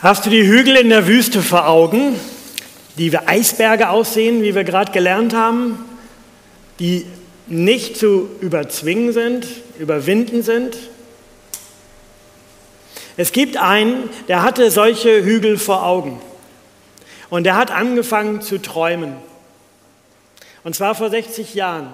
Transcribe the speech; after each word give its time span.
Hast 0.00 0.26
du 0.26 0.30
die 0.30 0.46
Hügel 0.46 0.76
in 0.76 0.90
der 0.90 1.06
Wüste 1.06 1.40
vor 1.40 1.66
Augen, 1.68 2.20
die 2.98 3.12
wie 3.12 3.16
Eisberge 3.16 3.88
aussehen, 3.88 4.42
wie 4.42 4.54
wir 4.54 4.62
gerade 4.62 4.92
gelernt 4.92 5.34
haben, 5.34 5.78
die 6.78 7.06
nicht 7.46 7.96
zu 7.96 8.28
überzwingen 8.42 9.14
sind, 9.14 9.46
überwinden 9.78 10.42
sind? 10.42 10.76
Es 13.16 13.32
gibt 13.32 13.56
einen, 13.56 14.10
der 14.28 14.42
hatte 14.42 14.70
solche 14.70 15.24
Hügel 15.24 15.56
vor 15.56 15.86
Augen 15.86 16.20
und 17.30 17.44
der 17.44 17.56
hat 17.56 17.70
angefangen 17.70 18.42
zu 18.42 18.60
träumen. 18.60 19.14
Und 20.62 20.76
zwar 20.76 20.94
vor 20.94 21.08
60 21.08 21.54
Jahren 21.54 21.88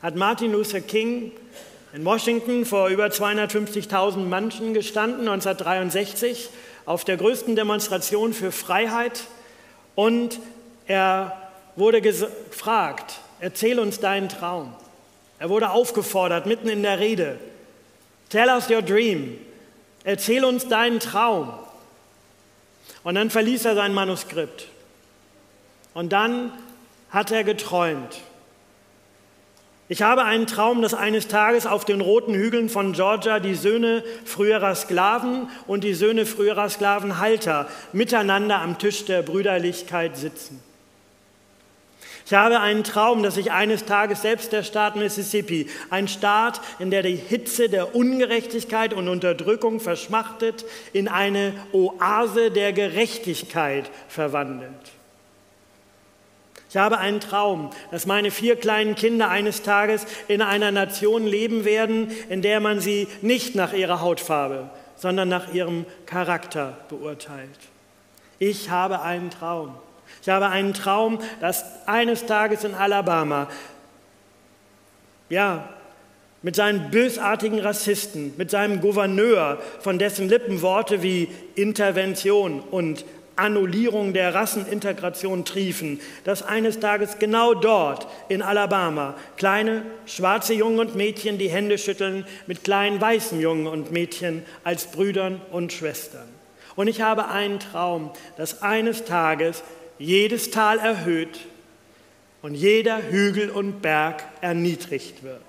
hat 0.00 0.14
Martin 0.14 0.52
Luther 0.52 0.80
King 0.80 1.32
in 1.92 2.04
Washington 2.04 2.64
vor 2.64 2.86
über 2.86 3.06
250.000 3.06 4.18
Menschen 4.18 4.74
gestanden, 4.74 5.28
1963 5.28 6.48
auf 6.86 7.04
der 7.04 7.16
größten 7.16 7.56
Demonstration 7.56 8.32
für 8.32 8.52
Freiheit 8.52 9.24
und 9.94 10.40
er 10.86 11.50
wurde 11.76 12.00
gefragt, 12.00 13.20
erzähl 13.40 13.78
uns 13.78 14.00
deinen 14.00 14.28
Traum. 14.28 14.74
Er 15.38 15.48
wurde 15.48 15.70
aufgefordert, 15.70 16.46
mitten 16.46 16.68
in 16.68 16.82
der 16.82 16.98
Rede, 16.98 17.38
tell 18.28 18.48
us 18.48 18.70
your 18.70 18.82
dream, 18.82 19.38
erzähl 20.04 20.44
uns 20.44 20.68
deinen 20.68 21.00
Traum. 21.00 21.52
Und 23.04 23.16
dann 23.16 23.30
verließ 23.30 23.64
er 23.64 23.74
sein 23.74 23.94
Manuskript. 23.94 24.68
Und 25.94 26.12
dann 26.12 26.52
hat 27.10 27.30
er 27.30 27.44
geträumt. 27.44 28.20
Ich 29.92 30.00
habe 30.00 30.24
einen 30.24 30.46
Traum, 30.46 30.80
dass 30.80 30.94
eines 30.94 31.28
Tages 31.28 31.66
auf 31.66 31.84
den 31.84 32.00
roten 32.00 32.32
Hügeln 32.32 32.70
von 32.70 32.94
Georgia 32.94 33.40
die 33.40 33.54
Söhne 33.54 34.02
früherer 34.24 34.74
Sklaven 34.74 35.50
und 35.66 35.84
die 35.84 35.92
Söhne 35.92 36.24
früherer 36.24 36.70
Sklavenhalter 36.70 37.68
miteinander 37.92 38.62
am 38.62 38.78
Tisch 38.78 39.04
der 39.04 39.20
Brüderlichkeit 39.20 40.16
sitzen. 40.16 40.62
Ich 42.24 42.32
habe 42.32 42.60
einen 42.60 42.84
Traum, 42.84 43.22
dass 43.22 43.36
ich 43.36 43.52
eines 43.52 43.84
Tages 43.84 44.22
selbst 44.22 44.54
der 44.54 44.62
Staat 44.62 44.96
Mississippi, 44.96 45.68
ein 45.90 46.08
Staat, 46.08 46.62
in 46.78 46.90
der 46.90 47.02
die 47.02 47.14
Hitze 47.16 47.68
der 47.68 47.94
Ungerechtigkeit 47.94 48.94
und 48.94 49.08
Unterdrückung 49.08 49.78
verschmachtet, 49.78 50.64
in 50.94 51.06
eine 51.06 51.52
Oase 51.72 52.50
der 52.50 52.72
Gerechtigkeit 52.72 53.90
verwandelt. 54.08 55.01
Ich 56.72 56.78
habe 56.78 56.96
einen 56.96 57.20
Traum, 57.20 57.68
dass 57.90 58.06
meine 58.06 58.30
vier 58.30 58.56
kleinen 58.56 58.94
Kinder 58.94 59.28
eines 59.28 59.60
Tages 59.60 60.06
in 60.26 60.40
einer 60.40 60.70
Nation 60.70 61.26
leben 61.26 61.66
werden, 61.66 62.10
in 62.30 62.40
der 62.40 62.60
man 62.60 62.80
sie 62.80 63.08
nicht 63.20 63.54
nach 63.54 63.74
ihrer 63.74 64.00
Hautfarbe, 64.00 64.70
sondern 64.96 65.28
nach 65.28 65.52
ihrem 65.52 65.84
Charakter 66.06 66.78
beurteilt. 66.88 67.58
Ich 68.38 68.70
habe 68.70 69.02
einen 69.02 69.28
Traum. 69.28 69.74
Ich 70.22 70.30
habe 70.30 70.48
einen 70.48 70.72
Traum, 70.72 71.18
dass 71.42 71.86
eines 71.86 72.24
Tages 72.24 72.64
in 72.64 72.72
Alabama, 72.72 73.48
ja, 75.28 75.68
mit 76.40 76.56
seinen 76.56 76.90
bösartigen 76.90 77.60
Rassisten, 77.60 78.32
mit 78.38 78.50
seinem 78.50 78.80
Gouverneur, 78.80 79.60
von 79.80 79.98
dessen 79.98 80.26
Lippen 80.26 80.62
Worte 80.62 81.02
wie 81.02 81.28
Intervention 81.54 82.60
und 82.60 83.04
Annullierung 83.42 84.12
der 84.12 84.34
Rassenintegration 84.34 85.44
triefen, 85.44 86.00
dass 86.24 86.42
eines 86.44 86.78
Tages 86.78 87.18
genau 87.18 87.54
dort 87.54 88.06
in 88.28 88.40
Alabama 88.40 89.16
kleine 89.36 89.82
schwarze 90.06 90.54
Jungen 90.54 90.78
und 90.78 90.94
Mädchen 90.94 91.38
die 91.38 91.50
Hände 91.50 91.76
schütteln 91.76 92.24
mit 92.46 92.62
kleinen 92.62 93.00
weißen 93.00 93.40
Jungen 93.40 93.66
und 93.66 93.90
Mädchen 93.90 94.44
als 94.62 94.86
Brüdern 94.86 95.40
und 95.50 95.72
Schwestern. 95.72 96.28
Und 96.76 96.86
ich 96.86 97.02
habe 97.02 97.28
einen 97.28 97.58
Traum, 97.58 98.10
dass 98.36 98.62
eines 98.62 99.04
Tages 99.04 99.64
jedes 99.98 100.50
Tal 100.50 100.78
erhöht 100.78 101.40
und 102.42 102.54
jeder 102.54 103.02
Hügel 103.10 103.50
und 103.50 103.82
Berg 103.82 104.22
erniedrigt 104.40 105.24
wird. 105.24 105.42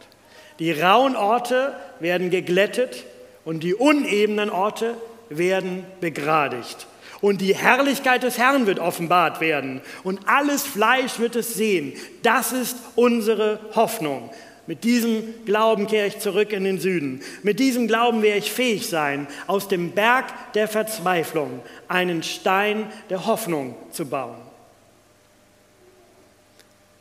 Die 0.57 0.71
rauen 0.71 1.15
Orte 1.15 1.75
werden 1.99 2.31
geglättet 2.31 3.05
und 3.45 3.63
die 3.63 3.75
unebenen 3.75 4.49
Orte 4.49 4.95
werden 5.29 5.85
begradigt 6.01 6.87
und 7.21 7.41
die 7.41 7.55
Herrlichkeit 7.55 8.23
des 8.23 8.37
Herrn 8.37 8.65
wird 8.65 8.79
offenbart 8.79 9.41
werden 9.41 9.81
und 10.03 10.27
alles 10.27 10.63
Fleisch 10.63 11.19
wird 11.19 11.35
es 11.35 11.53
sehen. 11.53 11.93
Das 12.21 12.51
ist 12.51 12.77
unsere 12.95 13.59
Hoffnung. 13.75 14.29
Mit 14.65 14.85
diesem 14.85 15.45
Glauben 15.45 15.87
kehre 15.87 16.07
ich 16.07 16.19
zurück 16.19 16.53
in 16.53 16.63
den 16.63 16.79
Süden. 16.79 17.21
Mit 17.43 17.59
diesem 17.59 17.87
Glauben 17.87 18.21
werde 18.21 18.39
ich 18.39 18.51
fähig 18.51 18.87
sein, 18.87 19.27
aus 19.45 19.67
dem 19.67 19.91
Berg 19.91 20.53
der 20.53 20.69
Verzweiflung 20.69 21.61
einen 21.89 22.23
Stein 22.23 22.85
der 23.09 23.25
Hoffnung 23.25 23.75
zu 23.91 24.05
bauen. 24.05 24.37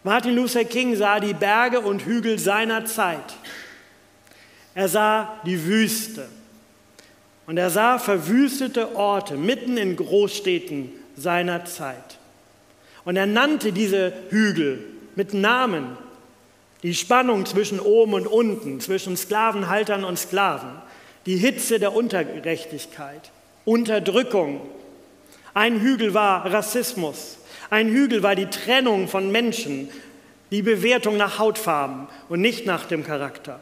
Martin 0.03 0.35
Luther 0.35 0.65
King 0.65 0.97
sah 0.97 1.21
die 1.21 1.35
Berge 1.35 1.81
und 1.81 2.05
Hügel 2.05 2.39
seiner 2.39 2.85
Zeit. 2.87 3.37
Er 4.75 4.89
sah 4.89 5.41
die 5.47 5.65
Wüste. 5.65 6.29
Und 7.47 7.57
er 7.57 7.71
sah 7.71 7.99
verwüstete 7.99 8.95
Orte 8.95 9.37
mitten 9.37 9.77
in 9.77 9.97
Großstädten 9.97 10.93
seiner 11.17 11.65
Zeit. 11.65 12.19
Und 13.05 13.17
er 13.17 13.27
nannte 13.27 13.73
diese 13.73 14.13
Hügel 14.31 14.85
mit 15.17 15.35
Namen. 15.35 15.97
Die 16.83 16.95
Spannung 16.95 17.47
zwischen 17.47 17.81
oben 17.81 18.15
und 18.15 18.27
unten, 18.27 18.81
zwischen 18.81 19.17
Sklavenhaltern 19.17 20.05
und 20.05 20.19
Sklaven, 20.19 20.71
die 21.27 21.37
Hitze 21.37 21.79
der 21.79 21.95
Ungerechtigkeit, 21.95 23.31
Unterdrückung. 23.65 24.61
Ein 25.55 25.81
Hügel 25.81 26.15
war 26.15 26.51
Rassismus, 26.53 27.39
ein 27.71 27.89
Hügel 27.89 28.23
war 28.23 28.35
die 28.35 28.47
Trennung 28.47 29.07
von 29.07 29.31
Menschen, 29.31 29.89
die 30.51 30.63
Bewertung 30.63 31.17
nach 31.17 31.39
Hautfarben 31.39 32.09
und 32.29 32.41
nicht 32.41 32.67
nach 32.67 32.87
dem 32.87 33.05
Charakter. 33.05 33.61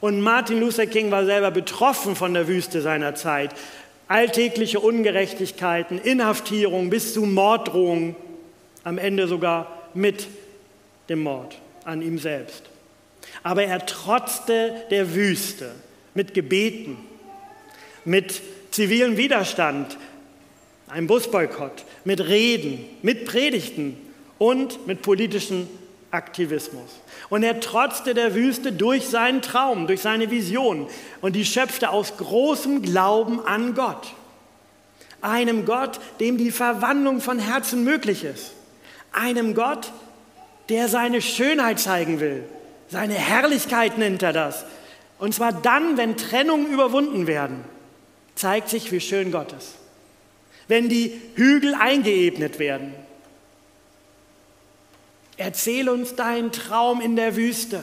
Und 0.00 0.22
Martin 0.22 0.60
Luther 0.60 0.86
King 0.86 1.10
war 1.10 1.26
selber 1.26 1.50
betroffen 1.50 2.16
von 2.16 2.32
der 2.32 2.48
Wüste 2.48 2.80
seiner 2.80 3.14
Zeit. 3.14 3.54
Alltägliche 4.08 4.80
Ungerechtigkeiten, 4.80 5.98
Inhaftierung 5.98 6.90
bis 6.90 7.12
zu 7.12 7.22
Morddrohungen, 7.22 8.16
am 8.82 8.98
Ende 8.98 9.28
sogar 9.28 9.90
mit 9.94 10.26
dem 11.08 11.22
Mord 11.22 11.56
an 11.84 12.02
ihm 12.02 12.18
selbst. 12.18 12.64
Aber 13.42 13.64
er 13.64 13.84
trotzte 13.86 14.72
der 14.90 15.14
Wüste 15.14 15.72
mit 16.14 16.34
Gebeten, 16.34 16.96
mit 18.04 18.40
zivilem 18.70 19.16
Widerstand, 19.16 19.98
einem 20.88 21.06
Busboykott, 21.06 21.84
mit 22.04 22.20
Reden, 22.26 22.84
mit 23.02 23.26
Predigten 23.26 23.96
und 24.38 24.86
mit 24.86 25.02
politischen 25.02 25.68
Aktivismus. 26.10 26.90
Und 27.28 27.42
er 27.42 27.60
trotzte 27.60 28.14
der 28.14 28.34
Wüste 28.34 28.72
durch 28.72 29.08
seinen 29.08 29.42
Traum, 29.42 29.86
durch 29.86 30.00
seine 30.00 30.30
Vision 30.30 30.88
und 31.20 31.36
die 31.36 31.44
schöpfte 31.44 31.90
aus 31.90 32.16
großem 32.16 32.82
Glauben 32.82 33.44
an 33.44 33.74
Gott. 33.74 34.14
Einem 35.22 35.66
Gott, 35.66 36.00
dem 36.18 36.38
die 36.38 36.50
Verwandlung 36.50 37.20
von 37.20 37.38
Herzen 37.38 37.84
möglich 37.84 38.24
ist. 38.24 38.52
Einem 39.12 39.54
Gott, 39.54 39.92
der 40.68 40.88
seine 40.88 41.20
Schönheit 41.20 41.78
zeigen 41.78 42.20
will. 42.20 42.44
Seine 42.88 43.14
Herrlichkeit 43.14 43.98
nennt 43.98 44.22
er 44.22 44.32
das. 44.32 44.64
Und 45.18 45.34
zwar 45.34 45.52
dann, 45.52 45.96
wenn 45.96 46.16
Trennungen 46.16 46.72
überwunden 46.72 47.26
werden, 47.26 47.64
zeigt 48.34 48.70
sich, 48.70 48.90
wie 48.90 49.00
schön 49.00 49.30
Gott 49.30 49.52
ist. 49.52 49.74
Wenn 50.66 50.88
die 50.88 51.20
Hügel 51.34 51.74
eingeebnet 51.74 52.58
werden, 52.58 52.94
Erzähl 55.40 55.88
uns 55.88 56.16
deinen 56.16 56.52
Traum 56.52 57.00
in 57.00 57.16
der 57.16 57.34
Wüste. 57.34 57.82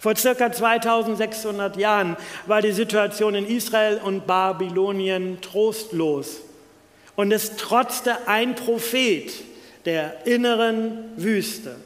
Vor 0.00 0.16
circa 0.16 0.50
2600 0.50 1.76
Jahren 1.76 2.16
war 2.46 2.62
die 2.62 2.72
Situation 2.72 3.36
in 3.36 3.46
Israel 3.46 4.00
und 4.02 4.26
Babylonien 4.26 5.40
trostlos. 5.40 6.40
Und 7.14 7.30
es 7.30 7.54
trotzte 7.54 8.26
ein 8.26 8.56
Prophet 8.56 9.32
der 9.84 10.26
inneren 10.26 11.12
Wüste. 11.14 11.76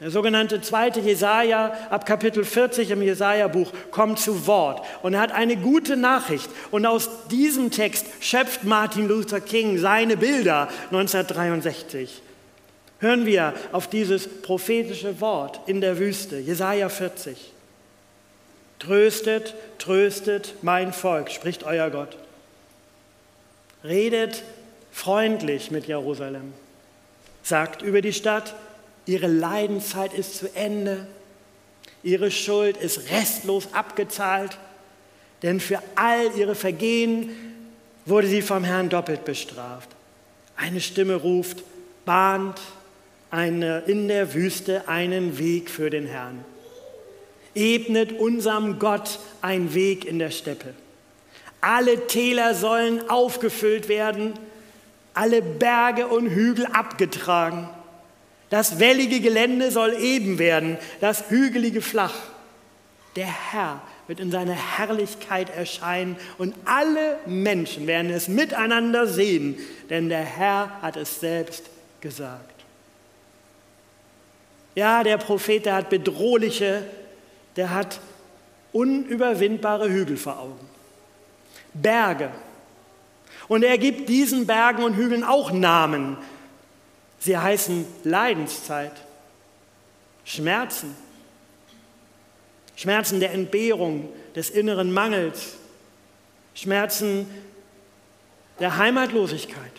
Der 0.00 0.10
sogenannte 0.10 0.60
zweite 0.60 1.00
Jesaja 1.00 1.72
ab 1.88 2.04
Kapitel 2.04 2.44
40 2.44 2.90
im 2.90 3.00
Jesaja-Buch 3.00 3.72
kommt 3.90 4.18
zu 4.18 4.46
Wort 4.46 4.84
und 5.02 5.14
er 5.14 5.20
hat 5.20 5.32
eine 5.32 5.56
gute 5.56 5.96
Nachricht. 5.96 6.50
Und 6.70 6.84
aus 6.84 7.08
diesem 7.30 7.70
Text 7.70 8.04
schöpft 8.20 8.64
Martin 8.64 9.08
Luther 9.08 9.40
King 9.40 9.78
seine 9.78 10.18
Bilder 10.18 10.68
1963 10.90 12.20
hören 13.02 13.26
wir 13.26 13.52
auf 13.72 13.88
dieses 13.88 14.28
prophetische 14.42 15.20
Wort 15.20 15.60
in 15.66 15.80
der 15.80 15.98
Wüste, 15.98 16.38
Jesaja 16.38 16.88
40. 16.88 17.36
Tröstet, 18.78 19.54
tröstet 19.78 20.54
mein 20.62 20.92
Volk, 20.92 21.30
spricht 21.30 21.64
euer 21.64 21.90
Gott. 21.90 22.16
Redet 23.84 24.44
freundlich 24.92 25.72
mit 25.72 25.86
Jerusalem. 25.86 26.52
Sagt 27.42 27.82
über 27.82 28.00
die 28.02 28.12
Stadt, 28.12 28.54
ihre 29.04 29.26
Leidenszeit 29.26 30.14
ist 30.14 30.36
zu 30.36 30.54
Ende, 30.54 31.08
ihre 32.04 32.30
Schuld 32.30 32.76
ist 32.76 33.10
restlos 33.10 33.68
abgezahlt, 33.72 34.58
denn 35.42 35.58
für 35.58 35.80
all 35.96 36.36
ihre 36.36 36.54
Vergehen 36.54 37.30
wurde 38.06 38.28
sie 38.28 38.42
vom 38.42 38.62
Herrn 38.62 38.88
doppelt 38.88 39.24
bestraft. 39.24 39.88
Eine 40.56 40.80
Stimme 40.80 41.16
ruft, 41.16 41.64
bahnt 42.04 42.60
eine, 43.32 43.80
in 43.86 44.06
der 44.06 44.34
Wüste 44.34 44.88
einen 44.88 45.38
Weg 45.38 45.70
für 45.70 45.90
den 45.90 46.06
Herrn. 46.06 46.44
Ebnet 47.54 48.12
unserem 48.12 48.78
Gott 48.78 49.18
einen 49.40 49.74
Weg 49.74 50.04
in 50.04 50.18
der 50.18 50.30
Steppe. 50.30 50.74
Alle 51.60 52.06
Täler 52.06 52.54
sollen 52.54 53.08
aufgefüllt 53.08 53.88
werden, 53.88 54.34
alle 55.14 55.42
Berge 55.42 56.06
und 56.06 56.28
Hügel 56.28 56.66
abgetragen. 56.66 57.68
Das 58.50 58.78
wellige 58.78 59.20
Gelände 59.20 59.70
soll 59.70 59.94
eben 59.94 60.38
werden, 60.38 60.76
das 61.00 61.30
hügelige 61.30 61.80
flach. 61.80 62.14
Der 63.16 63.26
Herr 63.26 63.82
wird 64.08 64.20
in 64.20 64.30
seiner 64.30 64.52
Herrlichkeit 64.76 65.54
erscheinen 65.54 66.16
und 66.36 66.54
alle 66.66 67.18
Menschen 67.24 67.86
werden 67.86 68.10
es 68.10 68.28
miteinander 68.28 69.06
sehen, 69.06 69.56
denn 69.88 70.10
der 70.10 70.24
Herr 70.24 70.82
hat 70.82 70.96
es 70.96 71.20
selbst 71.20 71.64
gesagt. 72.00 72.51
Ja, 74.74 75.02
der 75.02 75.18
Prophet, 75.18 75.66
der 75.66 75.74
hat 75.74 75.90
bedrohliche, 75.90 76.86
der 77.56 77.70
hat 77.70 78.00
unüberwindbare 78.72 79.88
Hügel 79.88 80.16
vor 80.16 80.38
Augen. 80.38 80.68
Berge. 81.74 82.30
Und 83.48 83.64
er 83.64 83.76
gibt 83.78 84.08
diesen 84.08 84.46
Bergen 84.46 84.82
und 84.82 84.94
Hügeln 84.94 85.24
auch 85.24 85.52
Namen. 85.52 86.16
Sie 87.18 87.36
heißen 87.36 87.86
Leidenszeit, 88.04 88.92
Schmerzen, 90.24 90.96
Schmerzen 92.76 93.20
der 93.20 93.32
Entbehrung, 93.32 94.08
des 94.34 94.50
inneren 94.50 94.92
Mangels, 94.92 95.54
Schmerzen 96.54 97.26
der 98.60 98.76
Heimatlosigkeit, 98.76 99.72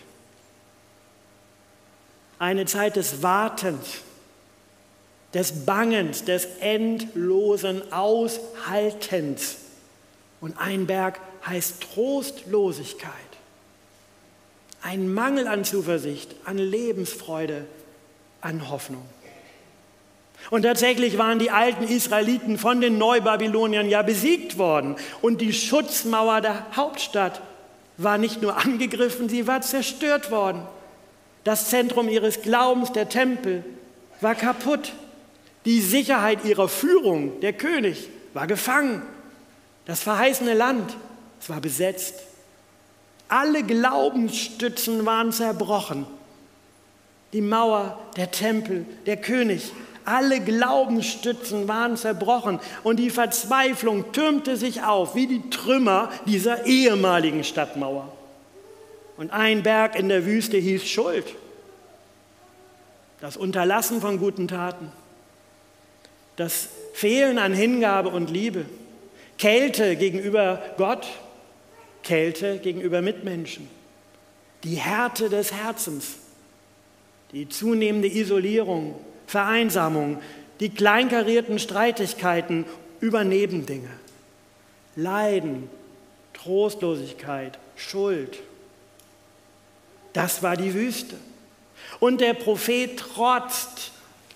eine 2.39 2.65
Zeit 2.65 2.95
des 2.95 3.23
Wartens, 3.23 4.01
des 5.33 5.65
Bangens, 5.65 6.25
des 6.25 6.47
endlosen 6.59 7.91
Aushaltens. 7.91 9.57
Und 10.41 10.57
ein 10.59 10.87
Berg 10.87 11.19
heißt 11.45 11.81
Trostlosigkeit, 11.93 13.11
ein 14.81 15.13
Mangel 15.13 15.47
an 15.47 15.63
Zuversicht, 15.63 16.35
an 16.45 16.57
Lebensfreude, 16.57 17.65
an 18.41 18.69
Hoffnung. 18.69 19.05
Und 20.49 20.63
tatsächlich 20.63 21.17
waren 21.17 21.39
die 21.39 21.51
alten 21.51 21.85
Israeliten 21.85 22.57
von 22.57 22.81
den 22.81 22.97
Neubabyloniern 22.97 23.89
ja 23.89 24.01
besiegt 24.01 24.57
worden. 24.57 24.97
Und 25.21 25.41
die 25.41 25.53
Schutzmauer 25.53 26.41
der 26.41 26.65
Hauptstadt 26.75 27.41
war 27.97 28.17
nicht 28.17 28.41
nur 28.41 28.57
angegriffen, 28.57 29.29
sie 29.29 29.47
war 29.47 29.61
zerstört 29.61 30.31
worden. 30.31 30.61
Das 31.43 31.69
Zentrum 31.69 32.09
ihres 32.09 32.41
Glaubens, 32.41 32.91
der 32.91 33.09
Tempel, 33.09 33.63
war 34.21 34.35
kaputt. 34.35 34.93
Die 35.65 35.81
Sicherheit 35.81 36.43
ihrer 36.45 36.67
Führung, 36.67 37.39
der 37.41 37.53
König, 37.53 38.09
war 38.33 38.47
gefangen. 38.47 39.01
Das 39.85 40.03
verheißene 40.03 40.53
Land, 40.53 40.95
es 41.39 41.49
war 41.49 41.61
besetzt. 41.61 42.15
Alle 43.27 43.63
Glaubensstützen 43.63 45.05
waren 45.05 45.31
zerbrochen. 45.31 46.05
Die 47.31 47.41
Mauer, 47.41 47.99
der 48.15 48.31
Tempel, 48.31 48.85
der 49.05 49.17
König 49.17 49.71
alle 50.05 50.41
Glaubensstützen 50.41 51.67
waren 51.67 51.95
zerbrochen 51.97 52.59
und 52.83 52.97
die 52.97 53.09
Verzweiflung 53.09 54.11
türmte 54.11 54.57
sich 54.57 54.83
auf 54.83 55.15
wie 55.15 55.27
die 55.27 55.49
Trümmer 55.49 56.09
dieser 56.25 56.65
ehemaligen 56.65 57.43
Stadtmauer. 57.43 58.11
Und 59.17 59.31
ein 59.31 59.63
Berg 59.63 59.95
in 59.95 60.09
der 60.09 60.25
Wüste 60.25 60.57
hieß 60.57 60.85
Schuld. 60.87 61.25
Das 63.21 63.37
Unterlassen 63.37 64.01
von 64.01 64.19
guten 64.19 64.47
Taten, 64.47 64.91
das 66.35 66.69
Fehlen 66.93 67.37
an 67.37 67.53
Hingabe 67.53 68.09
und 68.09 68.29
Liebe, 68.29 68.65
Kälte 69.37 69.95
gegenüber 69.95 70.61
Gott, 70.77 71.07
Kälte 72.03 72.59
gegenüber 72.59 73.01
Mitmenschen, 73.01 73.67
die 74.63 74.75
Härte 74.75 75.29
des 75.29 75.53
Herzens, 75.53 76.17
die 77.31 77.49
zunehmende 77.49 78.07
Isolierung, 78.07 78.95
Vereinsamung, 79.25 80.21
die 80.59 80.69
kleinkarierten 80.69 81.59
Streitigkeiten 81.59 82.65
über 82.99 83.23
Nebendinge, 83.23 83.89
Leiden, 84.95 85.69
Trostlosigkeit, 86.33 87.57
Schuld. 87.75 88.39
Das 90.13 90.43
war 90.43 90.55
die 90.55 90.73
Wüste. 90.73 91.15
Und 91.99 92.21
der 92.21 92.33
Prophet 92.33 92.97
trotzt 92.97 93.92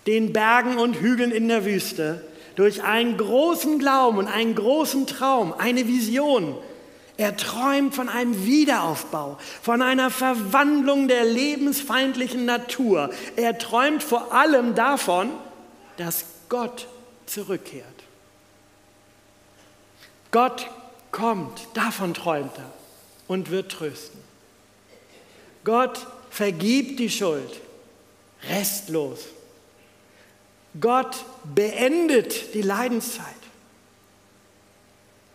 den 0.08 0.34
Bergen 0.34 0.78
und 0.78 0.96
Hügeln 0.96 1.32
in 1.32 1.48
der 1.48 1.66
Wüste 1.66 2.26
durch 2.56 2.82
einen 2.82 3.18
großen 3.18 3.78
Glauben 3.78 4.18
und 4.18 4.28
einen 4.28 4.56
großen 4.56 5.06
Traum, 5.06 5.54
eine 5.54 5.88
Vision, 5.88 6.58
er 7.18 7.36
träumt 7.36 7.96
von 7.96 8.10
einem 8.10 8.46
Wiederaufbau, 8.46 9.40
von 9.64 9.82
einer 9.82 10.12
Verwandlung 10.12 11.08
der 11.08 11.26
lebensfeindlichen 11.26 12.46
Natur. 12.46 13.10
Er 13.36 13.58
träumt 13.58 14.04
vor 14.04 14.34
allem 14.34 14.76
davon, 14.76 15.32
dass 15.98 16.26
Gott 16.48 16.88
zurückkehrt. 17.26 17.86
Gott 20.30 20.70
kommt, 21.12 21.68
davon 21.74 22.14
träumt 22.14 22.56
er 22.56 22.72
und 23.28 23.50
wird 23.50 23.72
trösten. 23.72 24.22
Gott 25.64 26.06
vergibt 26.30 27.00
die 27.00 27.10
Schuld 27.10 27.60
restlos. 28.48 29.26
Gott 30.80 31.26
beendet 31.56 32.54
die 32.54 32.62
Leidenszeit. 32.62 33.26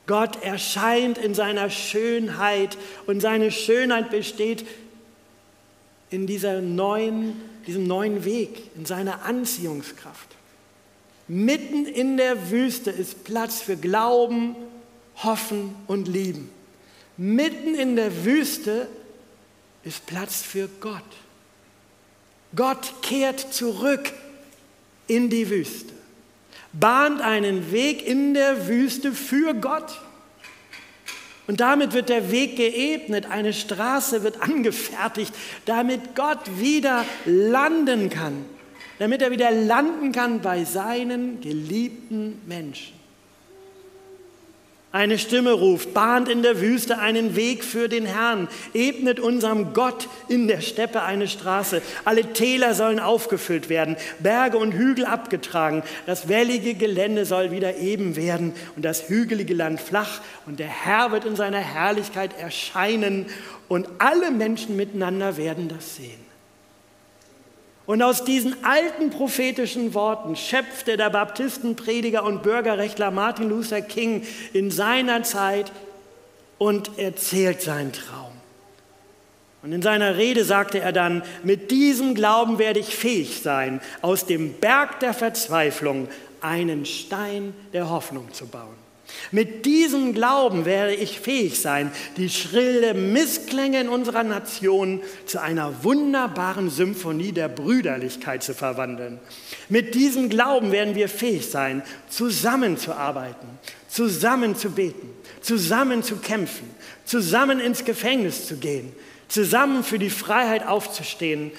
Gott 0.06 0.43
erscheint 0.43 1.17
in 1.19 1.35
seiner 1.35 1.71
Schönheit 1.71 2.77
und 3.06 3.21
seine 3.21 3.50
Schönheit 3.50 4.11
besteht 4.11 4.67
in 6.11 6.27
dieser 6.27 6.61
neuen, 6.61 7.41
diesem 7.67 7.87
neuen 7.87 8.25
Weg, 8.25 8.71
in 8.77 8.85
seiner 8.85 9.25
Anziehungskraft. 9.25 10.29
Mitten 11.29 11.87
in 11.87 12.17
der 12.17 12.50
Wüste 12.50 12.91
ist 12.91 13.25
Platz 13.25 13.61
für 13.61 13.77
Glauben, 13.77 14.56
Hoffen 15.23 15.75
und 15.87 16.09
Lieben. 16.09 16.50
Mitten 17.17 17.75
in 17.75 17.96
der 17.96 18.25
Wüste 18.25 18.89
ist 19.84 20.05
Platz 20.06 20.43
für 20.43 20.69
Gott. 20.81 21.03
Gott 22.55 22.93
kehrt 23.03 23.41
zurück 23.55 24.13
in 25.06 25.31
die 25.31 25.49
Wüste 25.51 25.93
bahnt 26.73 27.21
einen 27.21 27.71
Weg 27.73 28.06
in 28.06 28.35
der 28.35 28.67
Wüste 28.67 29.13
für 29.13 29.55
Gott. 29.55 30.01
Und 31.47 31.61
damit 31.61 31.93
wird 31.93 32.09
der 32.09 32.31
Weg 32.31 32.56
geebnet, 32.56 33.27
eine 33.31 33.53
Straße 33.53 34.23
wird 34.23 34.41
angefertigt, 34.41 35.35
damit 35.65 36.15
Gott 36.15 36.59
wieder 36.59 37.05
landen 37.27 38.09
kann, 38.11 38.44
damit 38.99 39.23
er 39.23 39.31
wieder 39.31 39.51
landen 39.51 40.13
kann 40.13 40.41
bei 40.41 40.65
seinen 40.65 41.41
geliebten 41.41 42.41
Menschen. 42.47 43.02
Eine 44.93 45.19
Stimme 45.19 45.53
ruft, 45.53 45.94
bahnt 45.94 46.29
in 46.29 46.43
der 46.43 46.61
Wüste 46.61 46.99
einen 46.99 47.34
Weg 47.34 47.65
für 47.65 47.89
den 47.89 48.05
Herrn, 48.05 48.46
ebnet 48.75 49.20
unserem 49.20 49.72
Gott 49.72 50.06
in 50.29 50.49
der 50.49 50.61
Steppe 50.61 51.03
eine 51.03 51.29
Straße. 51.29 51.81
Alle 52.05 52.34
Täler 52.34 52.75
sollen 52.75 53.01
aufgefüllt 53.01 53.70
werden, 53.70 53.96
Berge 54.19 54.58
und 54.58 54.72
Hügel 54.72 55.06
abgetragen. 55.06 55.82
Das 56.05 56.29
wellige 56.29 56.75
Gelände 56.75 57.25
soll 57.25 57.51
wieder 57.51 57.79
eben 57.79 58.17
werden 58.17 58.53
und 58.77 58.84
das 58.84 59.08
hügelige 59.08 59.55
Land 59.55 59.81
flach. 59.81 60.20
Und 60.44 60.61
der 60.61 60.69
Herr 60.69 61.11
wird 61.11 61.25
in 61.25 61.37
seiner 61.37 61.61
Herrlichkeit 61.61 62.39
erscheinen 62.39 63.27
und 63.69 63.89
alle 63.99 64.31
Menschen 64.31 64.77
miteinander 64.77 65.39
werden 65.39 65.69
das 65.69 65.96
sehen. 65.96 66.21
Und 67.84 68.03
aus 68.03 68.24
diesen 68.24 68.65
alten 68.65 69.10
prophetischen 69.10 69.94
Worten 69.94 70.36
schöpfte 70.36 70.96
der 70.96 71.10
Baptistenprediger 71.10 72.24
und 72.24 72.43
Bürgerrechtler 72.43 73.10
Martin 73.10 73.48
Luther 73.48 73.81
King 73.81 74.24
in 74.53 74.70
seiner 74.70 75.24
Zeit 75.24 75.72
und 76.58 76.98
erzählt 76.98 77.60
seinen 77.60 77.93
Traum. 77.93 78.32
Und 79.62 79.72
in 79.72 79.82
seiner 79.82 80.17
Rede 80.17 80.44
sagte 80.44 80.81
er 80.81 80.93
dann, 80.93 81.22
mit 81.43 81.70
diesem 81.70 82.15
Glauben 82.15 82.58
werde 82.58 82.81
ich 82.81 82.94
fähig 82.96 83.43
sein, 83.43 83.81
aus 84.01 84.27
dem 84.27 84.55
Berg 84.55 85.01
der 85.01 85.15
Verzweiflung 85.15 86.08
einen 86.41 86.84
Stein 86.84 87.55
der 87.72 87.89
Hoffnung 87.89 88.32
zu 88.32 88.46
bauen. 88.46 88.82
Mit 89.31 89.64
diesem 89.66 90.14
Glauben 90.14 90.64
werde 90.64 90.94
ich 90.94 91.20
fähig 91.20 91.60
sein, 91.60 91.90
die 92.16 92.28
schrille 92.28 92.94
Missklänge 92.94 93.81
in 93.81 93.88
unserer 93.88 94.24
Nation 94.24 95.00
zu 95.26 95.40
einer 95.40 95.84
wunderbaren 95.84 96.70
Symphonie 96.70 97.32
der 97.32 97.48
Brüderlichkeit 97.48 98.42
zu 98.42 98.54
verwandeln. 98.54 99.19
Mit 99.69 99.94
diesem 99.94 100.28
Glauben 100.28 100.72
werden 100.72 100.94
wir 100.94 101.08
fähig 101.08 101.50
sein, 101.50 101.82
zusammenzuarbeiten, 102.08 103.48
zusammen 103.88 104.56
zu 104.56 104.70
beten, 104.70 105.08
zusammen 105.40 106.02
zu 106.02 106.16
kämpfen, 106.16 106.69
zusammen 107.04 107.60
ins 107.60 107.84
Gefängnis 107.84 108.46
zu 108.46 108.56
gehen, 108.56 108.92
zusammen 109.28 109.82
für 109.82 109.98
die 109.98 110.10
Freiheit 110.10 110.66
aufzustehen, 110.66 111.52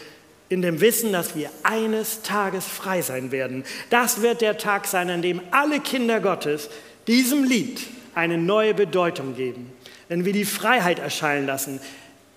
in 0.49 0.61
dem 0.61 0.81
Wissen, 0.81 1.11
dass 1.11 1.35
wir 1.35 1.49
eines 1.63 2.21
Tages 2.21 2.65
frei 2.65 3.01
sein 3.01 3.31
werden. 3.31 3.63
Das 3.89 4.21
wird 4.21 4.41
der 4.41 4.59
Tag 4.59 4.85
sein, 4.85 5.09
an 5.09 5.23
dem 5.23 5.41
alle 5.49 5.79
Kinder 5.79 6.19
Gottes 6.19 6.69
diesem 7.07 7.43
Lied 7.43 7.81
eine 8.15 8.37
neue 8.37 8.73
Bedeutung 8.73 9.35
geben. 9.35 9.71
Wenn 10.07 10.25
wir 10.25 10.33
die 10.33 10.45
Freiheit 10.45 10.99
erscheinen 10.99 11.47
lassen, 11.47 11.79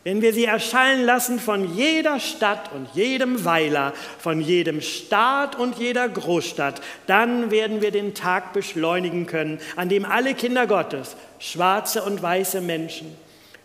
wenn 0.06 0.22
wir 0.22 0.32
sie 0.32 0.44
erscheinen 0.44 1.04
lassen 1.04 1.40
von 1.40 1.74
jeder 1.74 2.20
Stadt 2.20 2.70
und 2.72 2.86
jedem 2.94 3.44
Weiler, 3.44 3.92
von 4.20 4.40
jedem 4.40 4.80
Staat 4.80 5.58
und 5.58 5.78
jeder 5.78 6.08
Großstadt, 6.08 6.80
dann 7.08 7.50
werden 7.50 7.82
wir 7.82 7.90
den 7.90 8.14
Tag 8.14 8.52
beschleunigen 8.52 9.26
können, 9.26 9.58
an 9.74 9.88
dem 9.88 10.04
alle 10.04 10.34
Kinder 10.34 10.68
Gottes, 10.68 11.16
schwarze 11.40 12.04
und 12.04 12.22
weiße 12.22 12.60
Menschen, 12.60 13.16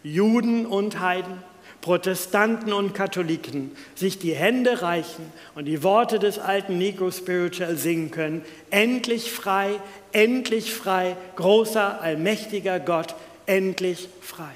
Juden 0.02 0.66
und 0.66 1.00
Heiden, 1.00 1.44
Protestanten 1.82 2.74
und 2.74 2.94
Katholiken 2.94 3.72
sich 3.96 4.20
die 4.20 4.34
Hände 4.34 4.82
reichen 4.82 5.32
und 5.56 5.66
die 5.66 5.84
Worte 5.84 6.20
des 6.20 6.38
alten 6.40 6.78
Nico 6.78 7.10
Spiritual 7.12 7.76
singen 7.76 8.12
können. 8.12 8.46
Endlich 8.70 9.32
frei, 9.32 9.80
endlich 10.12 10.74
frei, 10.74 11.18
großer, 11.36 12.02
allmächtiger 12.02 12.80
Gott, 12.80 13.16
endlich 13.48 14.10
frei. 14.22 14.52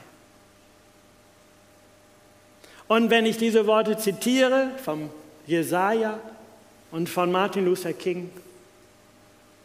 Und 2.88 3.10
wenn 3.10 3.26
ich 3.26 3.38
diese 3.38 3.66
Worte 3.66 3.98
zitiere 3.98 4.70
vom 4.84 5.10
Jesaja 5.48 6.20
und 6.92 7.10
von 7.10 7.32
Martin 7.32 7.66
Luther 7.66 7.94
King, 7.94 8.30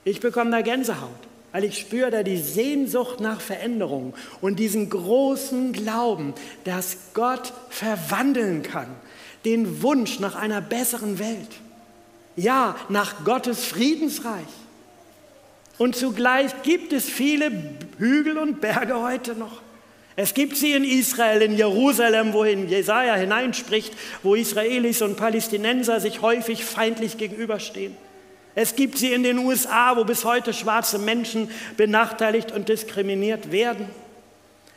ich 0.04 0.20
bekomme 0.20 0.50
da 0.50 0.62
Gänsehaut 0.62 1.29
weil 1.52 1.64
ich 1.64 1.78
spüre 1.78 2.10
da 2.10 2.22
die 2.22 2.38
Sehnsucht 2.38 3.20
nach 3.20 3.40
Veränderung 3.40 4.14
und 4.40 4.58
diesen 4.58 4.90
großen 4.90 5.72
Glauben, 5.72 6.34
dass 6.64 6.96
Gott 7.14 7.52
verwandeln 7.68 8.62
kann, 8.62 8.88
den 9.44 9.82
Wunsch 9.82 10.20
nach 10.20 10.36
einer 10.36 10.60
besseren 10.60 11.18
Welt, 11.18 11.50
ja, 12.36 12.76
nach 12.88 13.24
Gottes 13.24 13.64
Friedensreich. 13.64 14.46
Und 15.78 15.96
zugleich 15.96 16.62
gibt 16.62 16.92
es 16.92 17.06
viele 17.06 17.50
Hügel 17.98 18.38
und 18.38 18.60
Berge 18.60 19.00
heute 19.00 19.34
noch. 19.34 19.62
Es 20.16 20.34
gibt 20.34 20.56
sie 20.56 20.72
in 20.72 20.84
Israel, 20.84 21.40
in 21.40 21.56
Jerusalem, 21.56 22.34
wohin 22.34 22.68
Jesaja 22.68 23.14
hineinspricht, 23.14 23.94
wo 24.22 24.34
Israelis 24.34 25.00
und 25.00 25.16
Palästinenser 25.16 26.00
sich 26.00 26.20
häufig 26.20 26.64
feindlich 26.64 27.16
gegenüberstehen. 27.16 27.96
Es 28.54 28.74
gibt 28.74 28.98
sie 28.98 29.12
in 29.12 29.22
den 29.22 29.38
USA, 29.38 29.96
wo 29.96 30.04
bis 30.04 30.24
heute 30.24 30.52
schwarze 30.52 30.98
Menschen 30.98 31.50
benachteiligt 31.76 32.52
und 32.52 32.68
diskriminiert 32.68 33.52
werden. 33.52 33.88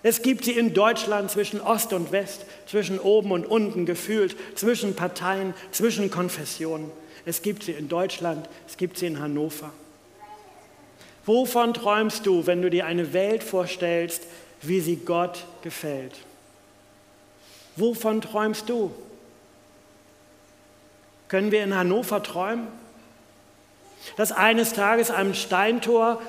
Es 0.03 0.21
gibt 0.21 0.43
sie 0.43 0.51
in 0.51 0.73
Deutschland 0.73 1.31
zwischen 1.31 1.61
Ost 1.61 1.93
und 1.93 2.11
West, 2.11 2.45
zwischen 2.67 2.99
oben 2.99 3.31
und 3.31 3.45
unten 3.45 3.85
gefühlt, 3.85 4.35
zwischen 4.55 4.95
Parteien, 4.95 5.53
zwischen 5.71 6.11
Konfessionen. 6.11 6.91
Es 7.25 7.41
gibt 7.41 7.63
sie 7.63 7.71
in 7.71 7.87
Deutschland, 7.87 8.47
es 8.67 8.75
gibt 8.75 8.97
sie 8.97 9.07
in 9.07 9.19
Hannover. 9.19 9.71
Wovon 11.25 11.73
träumst 11.73 12.25
du, 12.25 12.45
wenn 12.45 12.61
du 12.61 12.69
dir 12.69 12.85
eine 12.85 13.13
Welt 13.13 13.43
vorstellst, 13.43 14.23
wie 14.61 14.81
sie 14.81 14.97
Gott 14.97 15.45
gefällt? 15.61 16.15
Wovon 17.77 18.19
träumst 18.19 18.67
du? 18.67 18.91
Können 21.29 21.51
wir 21.51 21.63
in 21.63 21.75
Hannover 21.75 22.21
träumen? 22.21 22.67
Dass 24.17 24.31
eines 24.31 24.73
Tages 24.73 25.11
am 25.11 25.33
Steintor 25.33 26.21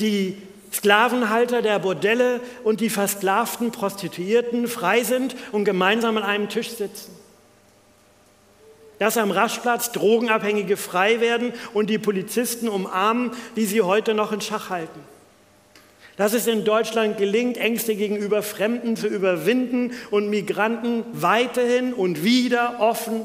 die 0.00 0.36
Sklavenhalter 0.72 1.62
der 1.62 1.78
Bordelle 1.78 2.40
und 2.64 2.80
die 2.80 2.90
versklavten 2.90 3.70
Prostituierten 3.70 4.68
frei 4.68 5.02
sind 5.02 5.36
und 5.52 5.64
gemeinsam 5.64 6.16
an 6.16 6.22
einem 6.22 6.48
Tisch 6.48 6.70
sitzen. 6.70 7.12
Dass 8.98 9.16
am 9.16 9.30
Raschplatz 9.30 9.92
Drogenabhängige 9.92 10.76
frei 10.76 11.20
werden 11.20 11.52
und 11.74 11.90
die 11.90 11.98
Polizisten 11.98 12.68
umarmen, 12.68 13.32
die 13.54 13.66
sie 13.66 13.82
heute 13.82 14.14
noch 14.14 14.32
in 14.32 14.40
Schach 14.40 14.70
halten. 14.70 15.00
Dass 16.16 16.32
es 16.32 16.46
in 16.46 16.64
Deutschland 16.64 17.18
gelingt, 17.18 17.58
Ängste 17.58 17.94
gegenüber 17.94 18.42
Fremden 18.42 18.96
zu 18.96 19.06
überwinden 19.06 19.92
und 20.10 20.30
Migranten 20.30 21.04
weiterhin 21.12 21.92
und 21.92 22.24
wieder 22.24 22.80
offen 22.80 23.20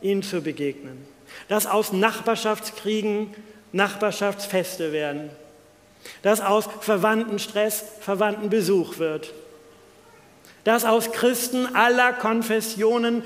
ihnen 0.00 0.22
zu 0.22 0.40
begegnen 0.40 1.07
dass 1.48 1.66
aus 1.66 1.92
Nachbarschaftskriegen 1.92 3.34
Nachbarschaftsfeste 3.72 4.92
werden, 4.92 5.30
dass 6.22 6.40
aus 6.40 6.68
Verwandtenstress 6.80 7.84
Verwandtenbesuch 8.00 8.98
wird, 8.98 9.32
dass 10.64 10.84
aus 10.84 11.12
Christen 11.12 11.74
aller 11.74 12.12
Konfessionen 12.12 13.22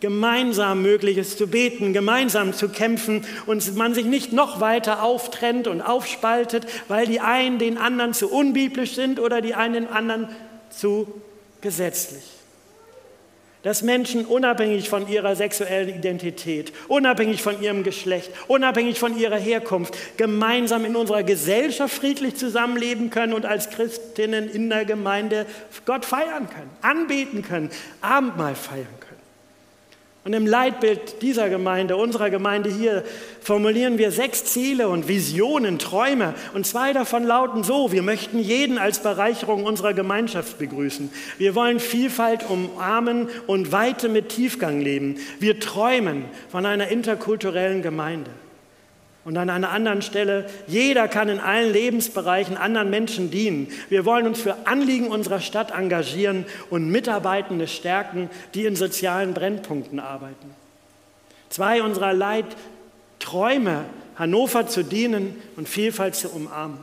gemeinsam 0.00 0.82
möglich 0.82 1.18
ist 1.18 1.38
zu 1.38 1.48
beten, 1.48 1.92
gemeinsam 1.92 2.52
zu 2.52 2.68
kämpfen 2.68 3.24
und 3.46 3.76
man 3.76 3.94
sich 3.94 4.04
nicht 4.04 4.32
noch 4.32 4.60
weiter 4.60 5.02
auftrennt 5.02 5.66
und 5.66 5.80
aufspaltet, 5.80 6.66
weil 6.86 7.06
die 7.06 7.20
einen 7.20 7.58
den 7.58 7.78
anderen 7.78 8.14
zu 8.14 8.30
unbiblisch 8.30 8.94
sind 8.94 9.18
oder 9.18 9.40
die 9.40 9.54
einen 9.54 9.74
den 9.74 9.88
anderen 9.88 10.28
zu 10.70 11.20
gesetzlich 11.60 12.37
dass 13.62 13.82
Menschen 13.82 14.24
unabhängig 14.24 14.88
von 14.88 15.08
ihrer 15.08 15.34
sexuellen 15.34 15.88
Identität, 15.88 16.72
unabhängig 16.86 17.42
von 17.42 17.60
ihrem 17.60 17.82
Geschlecht, 17.82 18.30
unabhängig 18.46 18.98
von 18.98 19.18
ihrer 19.18 19.38
Herkunft 19.38 19.96
gemeinsam 20.16 20.84
in 20.84 20.96
unserer 20.96 21.22
Gesellschaft 21.22 21.94
friedlich 21.94 22.36
zusammenleben 22.36 23.10
können 23.10 23.32
und 23.32 23.46
als 23.46 23.70
Christinnen 23.70 24.48
in 24.48 24.68
der 24.68 24.84
Gemeinde 24.84 25.46
Gott 25.84 26.04
feiern 26.04 26.48
können, 26.48 26.70
anbeten 26.82 27.42
können, 27.42 27.70
Abendmahl 28.00 28.54
feiern. 28.54 28.97
Und 30.24 30.32
im 30.34 30.46
Leitbild 30.46 31.22
dieser 31.22 31.48
Gemeinde, 31.48 31.96
unserer 31.96 32.28
Gemeinde 32.28 32.70
hier, 32.70 33.04
formulieren 33.40 33.98
wir 33.98 34.10
sechs 34.10 34.44
Ziele 34.44 34.88
und 34.88 35.08
Visionen, 35.08 35.78
Träume. 35.78 36.34
Und 36.54 36.66
zwei 36.66 36.92
davon 36.92 37.24
lauten 37.24 37.62
so, 37.62 37.92
wir 37.92 38.02
möchten 38.02 38.38
jeden 38.38 38.78
als 38.78 38.98
Bereicherung 38.98 39.64
unserer 39.64 39.94
Gemeinschaft 39.94 40.58
begrüßen. 40.58 41.10
Wir 41.38 41.54
wollen 41.54 41.80
Vielfalt 41.80 42.44
umarmen 42.50 43.28
und 43.46 43.72
Weite 43.72 44.08
mit 44.08 44.28
Tiefgang 44.28 44.80
leben. 44.80 45.16
Wir 45.38 45.60
träumen 45.60 46.24
von 46.50 46.66
einer 46.66 46.88
interkulturellen 46.88 47.80
Gemeinde. 47.80 48.30
Und 49.28 49.36
an 49.36 49.50
einer 49.50 49.68
anderen 49.68 50.00
Stelle, 50.00 50.46
jeder 50.68 51.06
kann 51.06 51.28
in 51.28 51.38
allen 51.38 51.70
Lebensbereichen 51.70 52.56
anderen 52.56 52.88
Menschen 52.88 53.30
dienen. 53.30 53.68
Wir 53.90 54.06
wollen 54.06 54.26
uns 54.26 54.40
für 54.40 54.66
Anliegen 54.66 55.08
unserer 55.08 55.42
Stadt 55.42 55.70
engagieren 55.70 56.46
und 56.70 56.88
Mitarbeitende 56.88 57.66
stärken, 57.68 58.30
die 58.54 58.64
in 58.64 58.74
sozialen 58.74 59.34
Brennpunkten 59.34 60.00
arbeiten. 60.00 60.54
Zwei 61.50 61.82
unserer 61.82 62.14
Leitträume, 62.14 63.84
Hannover 64.16 64.66
zu 64.66 64.82
dienen 64.82 65.36
und 65.56 65.68
Vielfalt 65.68 66.14
zu 66.14 66.30
umarmen. 66.30 66.78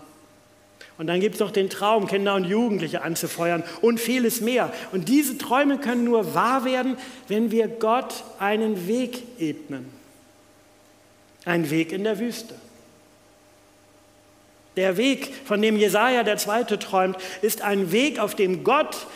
Und 0.99 1.07
dann 1.07 1.21
gibt 1.21 1.33
es 1.33 1.41
noch 1.41 1.49
den 1.49 1.71
Traum, 1.71 2.05
Kinder 2.05 2.35
und 2.35 2.43
Jugendliche 2.43 3.01
anzufeuern 3.01 3.63
und 3.81 3.99
vieles 3.99 4.41
mehr. 4.41 4.71
Und 4.91 5.09
diese 5.09 5.39
Träume 5.39 5.79
können 5.79 6.03
nur 6.03 6.35
wahr 6.35 6.63
werden, 6.63 6.95
wenn 7.27 7.49
wir 7.49 7.67
Gott 7.67 8.23
einen 8.37 8.87
Weg 8.87 9.23
ebnen. 9.39 10.04
Ein 11.45 11.69
Weg 11.69 11.91
in 11.91 12.03
der 12.03 12.19
Wüste. 12.19 12.55
Der 14.75 14.97
Weg, 14.97 15.33
von 15.45 15.61
dem 15.61 15.77
Jesaja 15.77 16.23
der 16.23 16.37
Zweite 16.37 16.77
träumt, 16.79 17.17
ist 17.41 17.61
ein 17.61 17.91
Weg, 17.91 18.19
auf 18.19 18.35
dem 18.35 18.63
Gott 18.63 19.07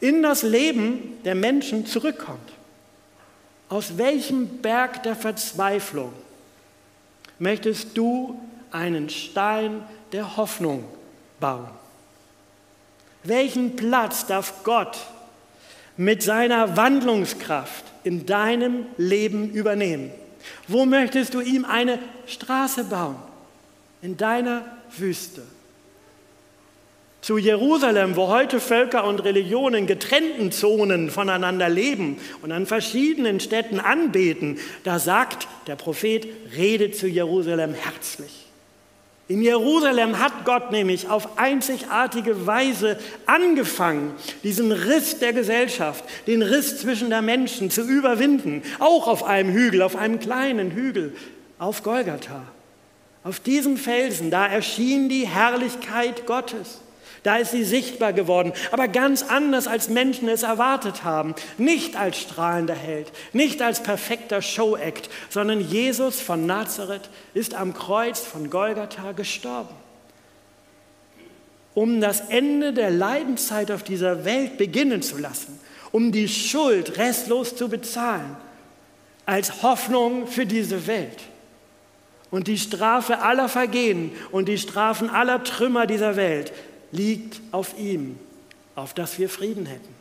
in 0.00 0.22
das 0.22 0.42
Leben 0.42 1.18
der 1.24 1.34
Menschen 1.34 1.86
zurückkommt. 1.86 2.52
Aus 3.68 3.98
welchem 3.98 4.58
Berg 4.58 5.02
der 5.02 5.16
Verzweiflung 5.16 6.12
möchtest 7.38 7.96
du 7.98 8.40
einen 8.70 9.10
Stein 9.10 9.82
der 10.12 10.36
Hoffnung 10.36 10.84
bauen? 11.40 11.68
Welchen 13.24 13.76
Platz 13.76 14.26
darf 14.26 14.62
Gott 14.62 14.96
mit 15.96 16.22
seiner 16.22 16.76
Wandlungskraft 16.76 17.84
in 18.04 18.24
deinem 18.24 18.86
Leben 18.96 19.50
übernehmen? 19.50 20.12
Wo 20.66 20.84
möchtest 20.84 21.34
du 21.34 21.40
ihm 21.40 21.64
eine 21.64 21.98
Straße 22.26 22.84
bauen? 22.84 23.16
In 24.02 24.16
deiner 24.16 24.64
Wüste. 24.96 25.42
Zu 27.20 27.36
Jerusalem, 27.36 28.16
wo 28.16 28.28
heute 28.28 28.60
Völker 28.60 29.04
und 29.04 29.20
Religionen 29.20 29.86
getrennten 29.86 30.52
Zonen 30.52 31.10
voneinander 31.10 31.68
leben 31.68 32.18
und 32.42 32.52
an 32.52 32.64
verschiedenen 32.64 33.40
Städten 33.40 33.80
anbeten, 33.80 34.58
da 34.84 34.98
sagt 34.98 35.48
der 35.66 35.76
Prophet, 35.76 36.28
rede 36.56 36.92
zu 36.92 37.08
Jerusalem 37.08 37.74
herzlich. 37.74 38.47
In 39.28 39.42
Jerusalem 39.42 40.18
hat 40.18 40.46
Gott 40.46 40.72
nämlich 40.72 41.10
auf 41.10 41.38
einzigartige 41.38 42.46
Weise 42.46 42.98
angefangen, 43.26 44.14
diesen 44.42 44.72
Riss 44.72 45.18
der 45.18 45.34
Gesellschaft, 45.34 46.02
den 46.26 46.40
Riss 46.40 46.78
zwischen 46.80 47.10
der 47.10 47.20
Menschen 47.20 47.70
zu 47.70 47.82
überwinden, 47.82 48.62
auch 48.78 49.06
auf 49.06 49.24
einem 49.24 49.52
Hügel, 49.52 49.82
auf 49.82 49.96
einem 49.96 50.18
kleinen 50.18 50.70
Hügel, 50.70 51.14
auf 51.58 51.82
Golgatha. 51.82 52.42
Auf 53.22 53.40
diesem 53.40 53.76
Felsen, 53.76 54.30
da 54.30 54.46
erschien 54.46 55.10
die 55.10 55.26
Herrlichkeit 55.26 56.24
Gottes. 56.24 56.80
Da 57.28 57.36
ist 57.36 57.50
sie 57.50 57.64
sichtbar 57.64 58.14
geworden, 58.14 58.54
aber 58.70 58.88
ganz 58.88 59.22
anders, 59.22 59.66
als 59.66 59.90
Menschen 59.90 60.30
es 60.30 60.44
erwartet 60.44 61.04
haben. 61.04 61.34
Nicht 61.58 61.94
als 61.94 62.16
strahlender 62.16 62.74
Held, 62.74 63.12
nicht 63.34 63.60
als 63.60 63.82
perfekter 63.82 64.40
Showact, 64.40 65.10
sondern 65.28 65.60
Jesus 65.60 66.22
von 66.22 66.46
Nazareth 66.46 67.10
ist 67.34 67.52
am 67.52 67.74
Kreuz 67.74 68.20
von 68.20 68.48
Golgatha 68.48 69.12
gestorben. 69.12 69.74
Um 71.74 72.00
das 72.00 72.20
Ende 72.30 72.72
der 72.72 72.90
Leidenszeit 72.90 73.70
auf 73.72 73.82
dieser 73.82 74.24
Welt 74.24 74.56
beginnen 74.56 75.02
zu 75.02 75.18
lassen, 75.18 75.60
um 75.92 76.12
die 76.12 76.28
Schuld 76.28 76.96
restlos 76.96 77.54
zu 77.54 77.68
bezahlen, 77.68 78.38
als 79.26 79.62
Hoffnung 79.62 80.28
für 80.28 80.46
diese 80.46 80.86
Welt. 80.86 81.20
Und 82.30 82.46
die 82.46 82.56
Strafe 82.56 83.18
aller 83.18 83.50
Vergehen 83.50 84.12
und 84.32 84.48
die 84.48 84.56
Strafen 84.56 85.10
aller 85.10 85.44
Trümmer 85.44 85.86
dieser 85.86 86.16
Welt 86.16 86.54
liegt 86.92 87.40
auf 87.52 87.78
ihm, 87.78 88.18
auf 88.74 88.94
dass 88.94 89.18
wir 89.18 89.28
Frieden 89.28 89.66
hätten. 89.66 89.98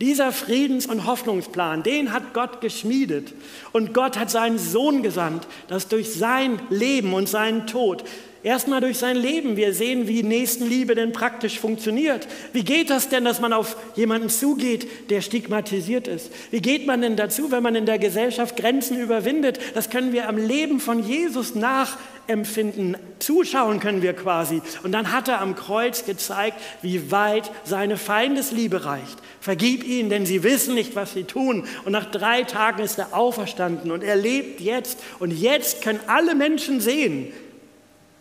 Dieser 0.00 0.30
Friedens- 0.30 0.86
und 0.86 1.06
Hoffnungsplan, 1.06 1.82
den 1.82 2.12
hat 2.12 2.32
Gott 2.32 2.60
geschmiedet. 2.60 3.34
Und 3.72 3.94
Gott 3.94 4.16
hat 4.16 4.30
seinen 4.30 4.58
Sohn 4.58 5.02
gesandt, 5.02 5.48
dass 5.66 5.88
durch 5.88 6.14
sein 6.14 6.60
Leben 6.70 7.14
und 7.14 7.28
seinen 7.28 7.66
Tod 7.66 8.04
Erstmal 8.44 8.80
durch 8.80 8.98
sein 8.98 9.16
Leben. 9.16 9.56
Wir 9.56 9.74
sehen, 9.74 10.06
wie 10.06 10.22
Nächstenliebe 10.22 10.94
denn 10.94 11.12
praktisch 11.12 11.58
funktioniert. 11.58 12.28
Wie 12.52 12.62
geht 12.62 12.88
das 12.88 13.08
denn, 13.08 13.24
dass 13.24 13.40
man 13.40 13.52
auf 13.52 13.76
jemanden 13.96 14.28
zugeht, 14.28 15.10
der 15.10 15.22
stigmatisiert 15.22 16.06
ist? 16.06 16.30
Wie 16.52 16.60
geht 16.60 16.86
man 16.86 17.02
denn 17.02 17.16
dazu, 17.16 17.50
wenn 17.50 17.64
man 17.64 17.74
in 17.74 17.84
der 17.84 17.98
Gesellschaft 17.98 18.56
Grenzen 18.56 18.96
überwindet? 18.96 19.58
Das 19.74 19.90
können 19.90 20.12
wir 20.12 20.28
am 20.28 20.36
Leben 20.36 20.78
von 20.78 21.02
Jesus 21.02 21.56
nachempfinden. 21.56 22.96
Zuschauen 23.18 23.80
können 23.80 24.02
wir 24.02 24.12
quasi. 24.12 24.62
Und 24.84 24.92
dann 24.92 25.10
hat 25.10 25.26
er 25.26 25.40
am 25.40 25.56
Kreuz 25.56 26.04
gezeigt, 26.04 26.60
wie 26.80 27.10
weit 27.10 27.50
seine 27.64 27.96
Feindesliebe 27.96 28.84
reicht. 28.84 29.18
Vergib 29.40 29.82
ihnen, 29.82 30.10
denn 30.10 30.26
sie 30.26 30.44
wissen 30.44 30.76
nicht, 30.76 30.94
was 30.94 31.12
sie 31.12 31.24
tun. 31.24 31.66
Und 31.84 31.90
nach 31.90 32.08
drei 32.08 32.44
Tagen 32.44 32.84
ist 32.84 33.00
er 33.00 33.16
auferstanden 33.16 33.90
und 33.90 34.04
er 34.04 34.14
lebt 34.14 34.60
jetzt. 34.60 35.00
Und 35.18 35.32
jetzt 35.32 35.82
können 35.82 36.00
alle 36.06 36.36
Menschen 36.36 36.80
sehen, 36.80 37.32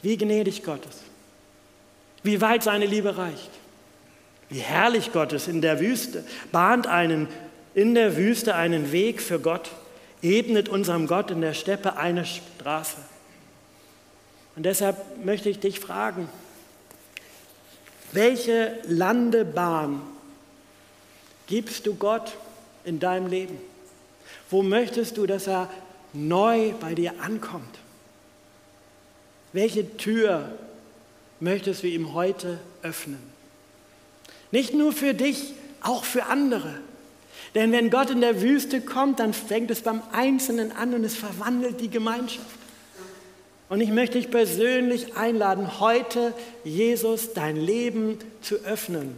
wie 0.01 0.17
gnädig 0.17 0.63
Gott 0.63 0.85
ist, 0.85 1.03
wie 2.23 2.41
weit 2.41 2.63
seine 2.63 2.85
Liebe 2.85 3.17
reicht, 3.17 3.49
wie 4.49 4.59
herrlich 4.59 5.11
Gott 5.11 5.33
ist 5.33 5.47
in 5.47 5.61
der 5.61 5.79
Wüste, 5.79 6.23
bahnt 6.51 6.87
einen 6.87 7.27
in 7.73 7.93
der 7.93 8.17
Wüste 8.17 8.55
einen 8.55 8.91
Weg 8.91 9.21
für 9.21 9.39
Gott, 9.39 9.69
ebnet 10.23 10.67
unserem 10.67 11.05
Gott 11.05 11.29
in 11.29 11.41
der 11.41 11.53
Steppe 11.53 11.97
eine 11.97 12.25
Straße. 12.25 12.97
Und 14.55 14.63
deshalb 14.63 15.23
möchte 15.23 15.49
ich 15.49 15.59
dich 15.59 15.79
fragen, 15.79 16.27
welche 18.13 18.79
Landebahn 18.87 20.01
gibst 21.45 21.85
du 21.85 21.93
Gott 21.93 22.33
in 22.83 22.99
deinem 22.99 23.27
Leben? 23.27 23.59
Wo 24.49 24.63
möchtest 24.63 25.17
du, 25.17 25.27
dass 25.27 25.45
er 25.45 25.69
neu 26.13 26.71
bei 26.79 26.95
dir 26.95 27.13
ankommt? 27.21 27.77
Welche 29.53 29.97
Tür 29.97 30.51
möchtest 31.39 31.83
du 31.83 31.87
ihm 31.87 32.13
heute 32.13 32.59
öffnen? 32.81 33.19
Nicht 34.51 34.73
nur 34.73 34.93
für 34.93 35.13
dich, 35.13 35.53
auch 35.81 36.03
für 36.03 36.25
andere. 36.25 36.79
Denn 37.55 37.71
wenn 37.71 37.89
Gott 37.89 38.09
in 38.09 38.21
der 38.21 38.41
Wüste 38.41 38.81
kommt, 38.81 39.19
dann 39.19 39.33
fängt 39.33 39.71
es 39.71 39.81
beim 39.81 40.01
Einzelnen 40.11 40.71
an 40.71 40.93
und 40.93 41.03
es 41.03 41.15
verwandelt 41.15 41.81
die 41.81 41.89
Gemeinschaft. 41.89 42.45
Und 43.69 43.81
ich 43.81 43.89
möchte 43.89 44.17
dich 44.17 44.31
persönlich 44.31 45.15
einladen, 45.17 45.79
heute 45.79 46.33
Jesus 46.63 47.33
dein 47.33 47.57
Leben 47.57 48.17
zu 48.41 48.55
öffnen 48.63 49.17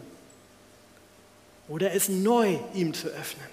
oder 1.68 1.94
es 1.94 2.10
neu 2.10 2.58
ihm 2.74 2.94
zu 2.94 3.08
öffnen, 3.10 3.46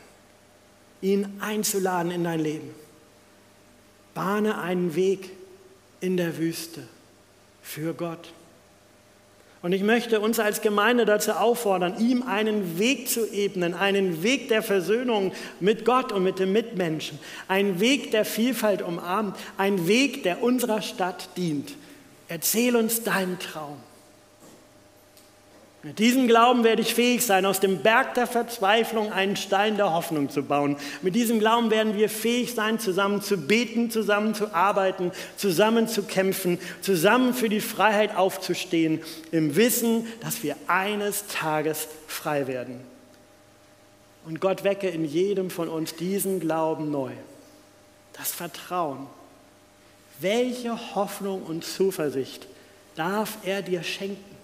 ihn 1.02 1.36
einzuladen 1.40 2.10
in 2.10 2.24
dein 2.24 2.40
Leben. 2.40 2.70
Bahne 4.14 4.58
einen 4.58 4.94
Weg 4.94 5.30
in 6.00 6.16
der 6.16 6.38
Wüste 6.38 6.82
für 7.62 7.94
Gott. 7.94 8.32
Und 9.62 9.72
ich 9.72 9.82
möchte 9.82 10.20
uns 10.20 10.38
als 10.38 10.60
Gemeinde 10.60 11.06
dazu 11.06 11.32
auffordern, 11.32 11.98
ihm 11.98 12.22
einen 12.22 12.78
Weg 12.78 13.08
zu 13.08 13.26
ebnen, 13.32 13.74
einen 13.74 14.22
Weg 14.22 14.48
der 14.48 14.62
Versöhnung 14.62 15.32
mit 15.58 15.84
Gott 15.84 16.12
und 16.12 16.22
mit 16.22 16.38
den 16.38 16.52
Mitmenschen, 16.52 17.18
einen 17.48 17.80
Weg 17.80 18.12
der 18.12 18.24
Vielfalt 18.24 18.82
umarmt, 18.82 19.36
einen 19.56 19.88
Weg, 19.88 20.22
der 20.22 20.42
unserer 20.42 20.82
Stadt 20.82 21.30
dient. 21.36 21.72
Erzähl 22.28 22.76
uns 22.76 23.02
deinen 23.02 23.38
Traum. 23.38 23.78
Mit 25.86 26.00
diesem 26.00 26.26
Glauben 26.26 26.64
werde 26.64 26.82
ich 26.82 26.94
fähig 26.94 27.24
sein, 27.24 27.46
aus 27.46 27.60
dem 27.60 27.78
Berg 27.78 28.14
der 28.14 28.26
Verzweiflung 28.26 29.12
einen 29.12 29.36
Stein 29.36 29.76
der 29.76 29.92
Hoffnung 29.92 30.28
zu 30.28 30.42
bauen. 30.42 30.76
Mit 31.00 31.14
diesem 31.14 31.38
Glauben 31.38 31.70
werden 31.70 31.94
wir 31.94 32.08
fähig 32.08 32.54
sein, 32.54 32.80
zusammen 32.80 33.22
zu 33.22 33.36
beten, 33.36 33.88
zusammen 33.88 34.34
zu 34.34 34.52
arbeiten, 34.52 35.12
zusammen 35.36 35.86
zu 35.86 36.02
kämpfen, 36.02 36.58
zusammen 36.80 37.34
für 37.34 37.48
die 37.48 37.60
Freiheit 37.60 38.16
aufzustehen, 38.16 39.00
im 39.30 39.54
Wissen, 39.54 40.08
dass 40.22 40.42
wir 40.42 40.56
eines 40.66 41.28
Tages 41.28 41.86
frei 42.08 42.48
werden. 42.48 42.80
Und 44.24 44.40
Gott 44.40 44.64
wecke 44.64 44.88
in 44.88 45.04
jedem 45.04 45.50
von 45.50 45.68
uns 45.68 45.94
diesen 45.94 46.40
Glauben 46.40 46.90
neu, 46.90 47.12
das 48.12 48.32
Vertrauen. 48.32 49.06
Welche 50.18 50.96
Hoffnung 50.96 51.44
und 51.44 51.64
Zuversicht 51.64 52.48
darf 52.96 53.38
er 53.44 53.62
dir 53.62 53.84
schenken? 53.84 54.35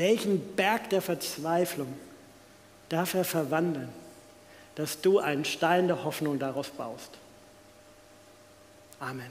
Welchen 0.00 0.56
Berg 0.56 0.88
der 0.88 1.02
Verzweiflung 1.02 1.92
darf 2.88 3.12
er 3.12 3.22
verwandeln, 3.22 3.90
dass 4.74 5.02
du 5.02 5.18
einen 5.18 5.44
Stein 5.44 5.88
der 5.88 6.04
Hoffnung 6.04 6.38
daraus 6.38 6.70
baust? 6.70 7.10
Amen. 8.98 9.30